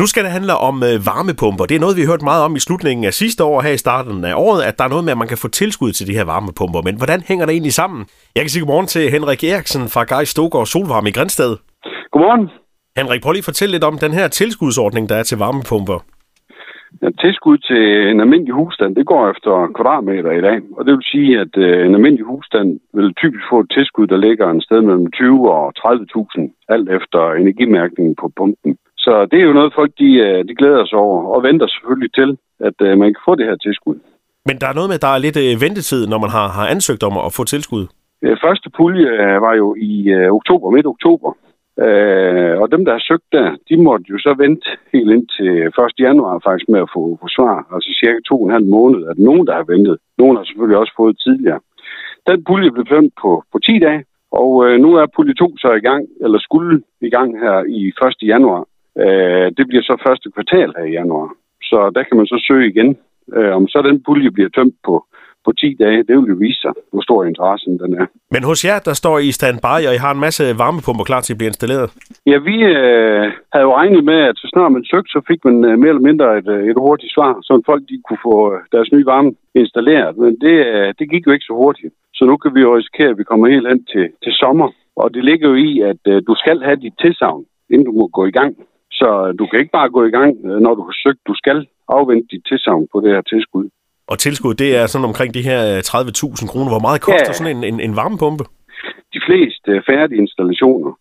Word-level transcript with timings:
Nu 0.00 0.06
skal 0.06 0.24
det 0.24 0.32
handle 0.38 0.54
om 0.68 0.76
øh, 0.88 0.96
varmepumper. 1.10 1.64
Det 1.68 1.76
er 1.76 1.84
noget, 1.84 1.96
vi 1.98 2.02
har 2.02 2.12
hørt 2.12 2.28
meget 2.30 2.42
om 2.46 2.52
i 2.58 2.62
slutningen 2.66 3.04
af 3.10 3.12
sidste 3.22 3.42
år, 3.50 3.56
her 3.66 3.74
i 3.78 3.82
starten 3.84 4.24
af 4.30 4.34
året, 4.46 4.60
at 4.68 4.74
der 4.78 4.84
er 4.84 4.92
noget 4.94 5.04
med, 5.06 5.12
at 5.16 5.22
man 5.22 5.30
kan 5.32 5.42
få 5.44 5.48
tilskud 5.60 5.92
til 5.92 6.06
de 6.08 6.16
her 6.18 6.26
varmepumper. 6.32 6.80
Men 6.88 6.96
hvordan 7.00 7.20
hænger 7.28 7.44
det 7.46 7.52
egentlig 7.56 7.76
sammen? 7.82 8.00
Jeg 8.34 8.42
kan 8.42 8.50
sige 8.52 8.62
godmorgen 8.62 8.90
til 8.94 9.04
Henrik 9.16 9.40
Eriksen 9.44 9.84
fra 9.94 10.02
Gej 10.12 10.24
Stogård 10.32 10.66
Solvarme 10.72 11.08
i 11.08 11.16
Grænsted. 11.18 11.52
Godmorgen. 12.12 12.46
Henrik, 12.98 13.20
prøv 13.22 13.32
lige 13.32 13.46
at 13.46 13.50
fortælle 13.52 13.72
lidt 13.74 13.88
om 13.90 13.96
den 14.04 14.12
her 14.18 14.26
tilskudsordning, 14.28 15.04
der 15.10 15.16
er 15.20 15.26
til 15.26 15.38
varmepumper. 15.44 15.98
Ja, 17.02 17.08
tilskud 17.24 17.58
til 17.68 17.82
en 18.10 18.20
almindelig 18.24 18.54
husstand, 18.54 18.90
det 18.98 19.06
går 19.12 19.22
efter 19.32 19.52
kvadratmeter 19.76 20.32
i 20.40 20.42
dag. 20.48 20.58
Og 20.76 20.80
det 20.86 20.92
vil 20.96 21.10
sige, 21.14 21.30
at 21.44 21.52
øh, 21.66 21.86
en 21.86 21.94
almindelig 21.94 22.26
husstand 22.32 22.68
vil 22.94 23.14
typisk 23.22 23.44
få 23.50 23.60
et 23.60 23.70
tilskud, 23.76 24.06
der 24.06 24.16
ligger 24.26 24.46
en 24.50 24.62
sted 24.66 24.80
mellem 24.88 25.10
20 25.10 25.52
og 25.56 25.72
30.000, 25.78 26.64
alt 26.74 26.88
efter 26.98 27.20
energimærkningen 27.42 28.14
på 28.20 28.26
pumpen. 28.36 28.72
Så 29.08 29.14
det 29.30 29.38
er 29.40 29.46
jo 29.50 29.58
noget, 29.58 29.76
folk 29.80 29.92
de, 30.02 30.10
øh, 30.26 30.38
de 30.48 30.54
glæder 30.60 30.84
sig 30.86 30.98
over, 30.98 31.18
og 31.34 31.42
venter 31.48 31.66
selvfølgelig 31.66 32.12
til, 32.20 32.30
at 32.68 32.76
øh, 32.86 32.92
man 33.02 33.08
kan 33.14 33.22
få 33.28 33.34
det 33.34 33.46
her 33.50 33.56
tilskud. 33.56 33.96
Men 34.48 34.56
der 34.60 34.66
er 34.68 34.76
noget 34.78 34.88
med, 34.90 34.98
at 34.98 35.06
der 35.06 35.12
er 35.14 35.24
lidt 35.26 35.38
øh, 35.44 35.54
ventetid, 35.64 36.02
når 36.12 36.18
man 36.24 36.30
har, 36.36 36.48
har 36.58 36.66
ansøgt 36.74 37.02
om 37.08 37.14
at 37.26 37.32
få 37.38 37.42
tilskud. 37.44 37.84
Første 38.46 38.68
pulje 38.76 39.10
var 39.46 39.54
jo 39.62 39.68
i 39.90 39.92
oktober, 40.38 40.70
midt 40.70 40.86
oktober. 40.94 41.30
og 42.62 42.66
dem, 42.72 42.82
der 42.86 42.92
har 42.96 43.04
søgt 43.10 43.28
der, 43.36 43.48
de 43.68 43.76
måtte 43.86 44.04
jo 44.12 44.18
så 44.26 44.32
vente 44.44 44.66
helt 44.92 45.10
ind 45.16 45.26
til 45.36 45.50
1. 45.66 46.06
januar 46.06 46.34
faktisk 46.46 46.68
med 46.72 46.80
at 46.84 46.90
få, 46.94 47.02
få 47.22 47.26
svar. 47.36 47.56
Altså 47.74 47.90
cirka 48.00 48.18
to 48.28 48.34
og 48.40 48.46
en 48.46 48.56
halv 48.56 48.68
måned, 48.78 49.00
at 49.10 49.18
nogen, 49.28 49.44
der 49.46 49.54
har 49.58 49.66
ventet. 49.74 49.96
Nogen 50.20 50.36
har 50.36 50.44
selvfølgelig 50.44 50.78
også 50.82 50.94
fået 51.00 51.22
tidligere. 51.26 51.60
Den 52.28 52.38
pulje 52.48 52.70
blev 52.74 52.86
dømt 52.94 53.14
på, 53.22 53.30
på 53.52 53.58
10 53.58 53.78
dage, 53.86 54.02
og 54.40 54.50
øh, 54.66 54.74
nu 54.84 54.88
er 55.00 55.14
pulje 55.16 55.34
2 55.34 55.56
så 55.62 55.68
i 55.80 55.86
gang, 55.88 56.02
eller 56.24 56.38
skulle 56.38 56.82
i 57.00 57.10
gang 57.16 57.30
her 57.44 57.56
i 57.78 57.80
1. 58.22 58.28
januar. 58.32 58.62
Øh, 59.04 59.46
det 59.56 59.64
bliver 59.68 59.84
så 59.90 59.94
første 60.06 60.28
kvartal 60.34 60.70
her 60.76 60.84
i 60.84 60.96
januar. 60.98 61.28
Så 61.70 61.78
der 61.94 62.02
kan 62.02 62.16
man 62.16 62.26
så 62.26 62.38
søge 62.48 62.70
igen. 62.72 62.90
Øh, 63.36 63.52
om 63.58 63.68
så 63.68 63.78
den 63.88 64.02
pulje 64.06 64.30
bliver 64.30 64.48
tømt 64.48 64.76
på, 64.86 64.94
på 65.44 65.52
10 65.52 65.76
dage, 65.84 66.04
det 66.08 66.14
vil 66.16 66.32
jo 66.32 66.36
vise 66.46 66.60
sig, 66.64 66.72
hvor 66.92 67.02
stor 67.08 67.24
interessen 67.24 67.72
den 67.82 67.90
er. 68.00 68.06
Men 68.34 68.42
hos 68.50 68.64
jer, 68.64 68.78
der 68.88 68.94
står 69.02 69.18
I 69.18 69.30
standby, 69.40 69.78
og 69.88 69.94
I 69.94 70.04
har 70.04 70.12
en 70.14 70.24
masse 70.26 70.44
varmepumper 70.62 71.04
klar 71.10 71.20
til 71.20 71.34
at 71.34 71.38
blive 71.38 71.52
installeret? 71.52 71.88
Ja, 72.30 72.38
vi 72.48 72.56
øh, 72.74 73.24
havde 73.52 73.66
jo 73.68 73.72
regnet 73.80 74.04
med, 74.10 74.18
at 74.30 74.36
så 74.42 74.46
snart 74.52 74.72
man 74.72 74.84
søgte, 74.92 75.10
så 75.16 75.20
fik 75.30 75.40
man 75.48 75.56
øh, 75.68 75.78
mere 75.78 75.92
eller 75.94 76.08
mindre 76.08 76.38
et, 76.38 76.48
øh, 76.54 76.70
et 76.70 76.78
hurtigt 76.86 77.14
svar, 77.16 77.32
så 77.46 77.52
folk 77.70 77.82
de 77.90 77.96
kunne 78.06 78.22
få 78.28 78.36
øh, 78.52 78.58
deres 78.74 78.88
nye 78.94 79.06
varme 79.12 79.32
installeret. 79.62 80.16
Men 80.22 80.32
det, 80.44 80.56
øh, 80.74 80.88
det 80.98 81.10
gik 81.12 81.26
jo 81.26 81.32
ikke 81.32 81.48
så 81.50 81.54
hurtigt. 81.62 81.92
Så 82.18 82.22
nu 82.24 82.36
kan 82.36 82.54
vi 82.54 82.60
jo 82.60 82.76
risikere, 82.76 83.10
at 83.10 83.18
vi 83.18 83.28
kommer 83.30 83.46
helt 83.54 83.68
hen 83.68 83.84
til, 83.92 84.06
til 84.24 84.32
sommer. 84.42 84.68
Og 84.96 85.14
det 85.14 85.24
ligger 85.24 85.48
jo 85.48 85.54
i, 85.68 85.70
at 85.90 86.02
øh, 86.12 86.22
du 86.28 86.34
skal 86.42 86.58
have 86.68 86.76
dit 86.84 86.96
tilsavn, 87.02 87.44
inden 87.70 87.86
du 87.86 87.92
må 87.92 88.06
gå 88.18 88.26
i 88.26 88.36
gang. 88.38 88.52
Så 89.00 89.08
du 89.38 89.44
kan 89.46 89.60
ikke 89.60 89.76
bare 89.78 89.90
gå 89.96 90.00
i 90.04 90.12
gang, 90.16 90.30
øh, 90.48 90.58
når 90.64 90.74
du 90.78 90.82
har 90.88 90.96
søgt. 91.04 91.20
Du 91.30 91.34
skal 91.42 91.58
afvente 91.88 92.26
dit 92.32 92.44
tilsavn 92.50 92.84
på 92.92 93.00
det 93.00 93.10
her 93.14 93.22
tilskud. 93.32 93.66
Og 94.10 94.18
tilskud, 94.18 94.54
det 94.54 94.70
er 94.76 94.86
sådan 94.86 95.10
omkring 95.10 95.34
de 95.34 95.42
her 95.50 95.60
30.000 95.62 96.44
øh, 96.44 96.48
kroner. 96.52 96.70
Hvor 96.74 96.84
meget 96.86 97.00
koster 97.00 97.32
ja. 97.32 97.38
sådan 97.38 97.56
en, 97.56 97.64
en, 97.70 97.80
en 97.80 97.96
varmepumpe? 97.96 98.44
De 99.14 99.20
fleste 99.26 99.70
øh, 99.72 99.82
færdige 99.90 100.20
installationer 100.24 100.92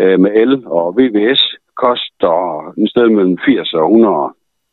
øh, 0.00 0.16
med 0.22 0.30
el 0.42 0.52
og 0.66 0.84
VVS 0.98 1.42
koster 1.84 2.36
en 2.80 2.88
sted 2.88 3.08
mellem 3.16 3.38
80 3.46 3.72
og 3.80 3.86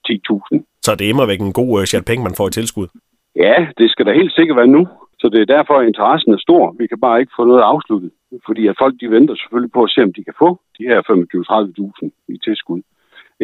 110.000. 0.07 0.81
Så 0.85 0.95
det 0.95 1.05
er 1.05 1.09
immer 1.13 1.25
væk 1.31 1.41
en 1.41 1.53
god 1.53 1.71
uh, 1.79 1.85
chat 1.91 2.05
penge, 2.05 2.23
man 2.23 2.37
får 2.39 2.47
i 2.47 2.51
tilskud? 2.51 2.87
Ja, 3.35 3.55
det 3.77 3.87
skal 3.91 4.05
da 4.05 4.11
helt 4.13 4.33
sikkert 4.37 4.57
være 4.57 4.75
nu. 4.77 4.87
Så 5.23 5.29
det 5.33 5.41
er 5.41 5.53
derfor, 5.55 5.73
at 5.77 5.87
interessen 5.87 6.31
er 6.33 6.45
stor. 6.47 6.75
Vi 6.79 6.85
kan 6.87 6.99
bare 7.05 7.19
ikke 7.21 7.37
få 7.37 7.43
noget 7.51 7.63
afsluttet. 7.73 8.11
Fordi 8.47 8.63
at 8.67 8.75
folk 8.81 8.95
de 9.01 9.11
venter 9.15 9.35
selvfølgelig 9.35 9.73
på 9.77 9.83
at 9.83 9.91
se, 9.93 9.99
om 10.07 10.13
de 10.17 10.23
kan 10.23 10.35
få 10.43 10.49
de 10.77 10.83
her 10.89 10.99
25-30.000 11.01 12.33
i 12.33 12.37
tilskud. 12.45 12.81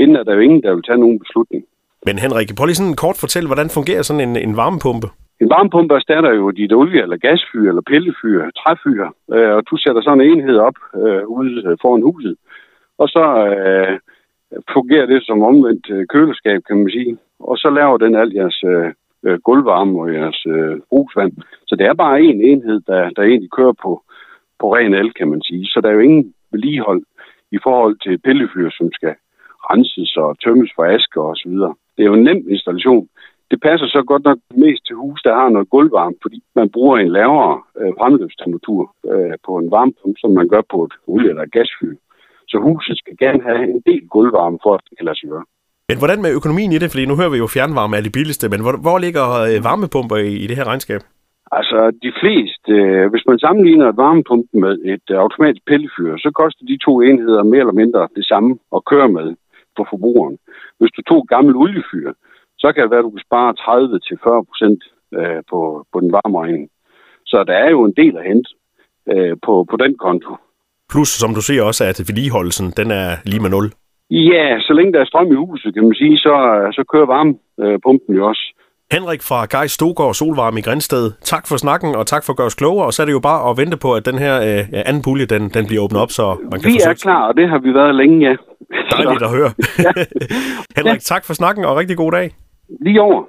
Inden 0.02 0.16
er 0.16 0.24
der 0.24 0.34
jo 0.34 0.40
ingen, 0.40 0.62
der 0.64 0.74
vil 0.76 0.84
tage 0.84 1.04
nogen 1.04 1.20
beslutning. 1.20 1.64
Men 2.06 2.20
Henrik, 2.24 2.50
sådan 2.76 2.96
kort 3.04 3.18
fortælle, 3.24 3.48
hvordan 3.50 3.70
fungerer 3.78 4.02
sådan 4.02 4.24
en, 4.30 4.36
en 4.48 4.58
varmepumpe? 4.58 5.08
En 5.42 5.50
varmepumpe 5.50 5.94
erstatter 5.96 6.32
jo 6.34 6.52
dit 6.52 6.74
olie- 6.74 7.02
eller 7.06 7.18
gasfyr, 7.18 7.70
eller 7.70 7.82
pillefyr, 7.92 8.50
træfyr, 8.60 9.06
øh, 9.36 9.52
og 9.58 9.64
du 9.70 9.76
sætter 9.78 10.02
sådan 10.02 10.22
en 10.22 10.32
enhed 10.32 10.58
op 10.58 10.78
øh, 11.02 11.24
ude 11.38 11.78
foran 11.82 12.02
huset. 12.02 12.36
Og 13.02 13.08
så 13.16 13.24
øh, 13.48 14.00
fungerer 14.74 15.06
det 15.06 15.20
som 15.24 15.44
omvendt 15.44 15.86
øh, 15.90 16.08
køleskab, 16.14 16.62
kan 16.68 16.78
man 16.78 16.90
sige. 16.98 17.18
Og 17.40 17.58
så 17.58 17.70
laver 17.70 17.98
den 17.98 18.16
alt 18.16 18.34
jeres 18.40 18.64
øh, 18.64 18.90
øh, 19.26 19.40
gulvvarme 19.48 20.02
og 20.02 20.14
jeres 20.14 20.46
øh, 20.48 20.78
brugsvand. 20.90 21.34
Så 21.70 21.76
det 21.76 21.86
er 21.88 21.94
bare 22.04 22.22
en 22.22 22.42
enhed, 22.50 22.80
der, 22.90 23.02
der 23.16 23.24
egentlig 23.24 23.52
kører 23.58 23.76
på, 23.84 23.92
på 24.60 24.66
ren 24.76 24.94
el, 24.94 25.14
kan 25.14 25.28
man 25.34 25.42
sige. 25.42 25.66
Så 25.66 25.82
der 25.82 25.90
er 25.90 25.94
jo 25.98 26.08
ingen 26.08 26.34
vedligehold 26.52 27.02
i 27.52 27.60
forhold 27.66 27.96
til 28.04 28.24
pillefyr, 28.28 28.70
som 28.70 28.88
skal 28.98 29.14
renses 29.70 30.18
og 30.24 30.30
tømmes 30.44 30.72
for 30.76 30.84
aske 30.96 31.22
og 31.22 31.36
så 31.36 31.50
videre. 31.50 31.74
Det 31.96 32.02
er 32.04 32.10
jo 32.12 32.14
en 32.20 32.24
nem 32.24 32.42
installation. 32.56 33.08
Det 33.52 33.60
passer 33.68 33.88
så 33.88 34.02
godt 34.12 34.24
nok 34.24 34.40
mest 34.64 34.82
til 34.88 34.96
hus, 34.96 35.20
der 35.22 35.34
har 35.40 35.50
noget 35.50 35.70
gulvvarme, 35.70 36.16
fordi 36.22 36.40
man 36.56 36.70
bruger 36.76 36.98
en 36.98 37.12
lavere 37.18 37.62
øh, 37.80 37.92
fremløbstemperatur 38.00 38.82
øh, 39.12 39.34
på 39.46 39.52
en 39.62 39.72
varmepumpe, 39.72 40.20
som 40.20 40.32
man 40.40 40.48
gør 40.54 40.62
på 40.74 40.84
et 40.88 40.94
olie- 41.08 41.30
eller 41.30 41.46
gasfyr. 41.56 41.96
Så 42.52 42.58
huset 42.68 42.98
skal 42.98 43.16
gerne 43.18 43.42
have 43.44 43.64
en 43.76 43.82
del 43.90 44.02
gulvvarme 44.16 44.60
for 44.64 44.74
at 44.74 44.82
det 44.90 44.98
kan 44.98 45.06
lade 45.06 45.20
sig 45.20 45.30
gøre. 45.30 45.46
Men 45.90 45.98
hvordan 45.98 46.22
med 46.22 46.32
økonomien 46.40 46.72
i 46.72 46.78
det? 46.78 46.92
Fordi 46.92 47.06
nu 47.06 47.16
hører 47.16 47.34
vi 47.34 47.38
jo, 47.38 47.48
fjernvarme 47.48 47.98
er 47.98 48.02
det 48.02 48.12
billigste, 48.12 48.50
men 48.50 48.62
hvor, 48.62 48.74
hvor 48.86 48.98
ligger 49.06 49.26
øh, 49.48 49.64
varmepumper 49.68 50.18
i, 50.18 50.34
i 50.44 50.48
det 50.48 50.56
her 50.58 50.68
regnskab? 50.72 51.02
Altså, 51.52 51.80
de 52.06 52.12
fleste, 52.22 52.72
øh, 52.72 53.10
hvis 53.12 53.26
man 53.30 53.40
sammenligner 53.40 53.90
et 53.90 53.98
varmepumpe 53.98 54.54
med 54.64 54.74
et 54.94 55.08
øh, 55.12 55.18
automatisk 55.18 55.66
pillefyr, 55.66 56.18
så 56.18 56.30
koster 56.42 56.64
de 56.66 56.78
to 56.86 57.02
enheder 57.02 57.44
mere 57.44 57.64
eller 57.66 57.82
mindre 57.82 58.08
det 58.16 58.26
samme 58.26 58.52
at 58.76 58.86
køre 58.92 59.10
med 59.18 59.28
for 59.78 59.88
forbrugeren. 59.90 60.38
Hvis 60.80 60.92
du 60.98 61.02
tog 61.02 61.20
et 61.22 61.30
gammelt 61.30 61.58
oliefyr, 61.64 62.12
så 62.62 62.68
kan 62.72 62.84
det 62.84 62.92
være, 62.92 63.04
at 63.04 63.08
du 63.08 63.16
kan 63.16 63.28
spare 63.28 63.50
30-40 64.40 64.46
procent 64.50 64.82
øh, 65.18 65.42
på, 65.50 65.60
på 65.92 65.98
den 66.00 66.12
varmeregning. 66.18 66.70
Så 67.26 67.44
der 67.48 67.54
er 67.54 67.70
jo 67.70 67.82
en 67.84 67.96
del 68.02 68.18
at 68.18 68.28
hente 68.32 68.50
øh, 69.12 69.38
på, 69.46 69.54
på 69.72 69.76
den 69.84 69.94
konto. 69.98 70.32
Plus, 70.92 71.10
som 71.22 71.34
du 71.34 71.42
ser 71.42 71.62
også, 71.64 71.84
at 71.92 71.98
vedligeholdelsen, 72.08 72.68
den 72.80 72.92
er 72.92 73.10
lige 73.26 73.44
med 73.46 73.50
nul. 73.50 73.68
Ja, 74.12 74.46
så 74.60 74.74
længe 74.74 74.94
der 74.94 75.02
er 75.02 75.06
strøm 75.06 75.32
i 75.32 75.36
huset, 75.36 75.74
kan 75.74 75.84
man 75.84 75.96
sige, 76.02 76.18
så, 76.18 76.34
så 76.78 76.84
kører 76.92 77.06
varmepumpen 77.16 78.16
jo 78.16 78.28
også. 78.28 78.46
Henrik 78.92 79.22
fra 79.22 79.46
Gej 79.46 79.68
Stogård 79.68 80.14
Solvarme 80.14 80.60
i 80.60 80.62
Grænsted. 80.62 81.12
Tak 81.22 81.48
for 81.48 81.58
snakken, 81.58 81.96
og 81.96 82.08
tak 82.08 82.24
for 82.26 82.34
at 82.34 82.38
gøre 82.38 82.48
os 82.48 82.56
klogere. 82.56 82.86
Og 82.86 82.94
så 82.94 83.02
er 83.02 83.06
det 83.06 83.14
jo 83.14 83.20
bare 83.20 83.50
at 83.50 83.58
vente 83.58 83.78
på, 83.78 83.94
at 83.94 84.06
den 84.06 84.18
her 84.18 84.36
øh, 84.42 84.82
anden 84.86 85.02
pulje, 85.02 85.26
den, 85.26 85.50
den 85.50 85.68
bliver 85.68 85.84
åbnet 85.84 86.02
op, 86.02 86.12
så 86.12 86.38
man 86.52 86.62
kan 86.62 86.72
Vi 86.72 86.78
er 86.86 86.94
klar, 86.94 87.28
og 87.28 87.34
det 87.38 87.50
har 87.50 87.60
vi 87.60 87.74
været 87.74 87.96
længe, 87.96 88.30
ja. 88.30 88.36
Dejligt 88.92 89.24
at 89.24 89.30
høre. 89.30 89.52
Henrik, 90.78 91.02
tak 91.02 91.26
for 91.26 91.34
snakken, 91.34 91.66
og 91.66 91.78
rigtig 91.78 91.98
god 91.98 92.12
dag. 92.12 92.32
Lige 92.86 93.02
over. 93.02 93.24